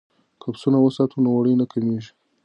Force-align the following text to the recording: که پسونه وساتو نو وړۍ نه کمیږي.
که 0.41 0.47
پسونه 0.53 0.77
وساتو 0.81 1.17
نو 1.23 1.29
وړۍ 1.35 1.53
نه 1.61 1.65
کمیږي. 1.71 2.11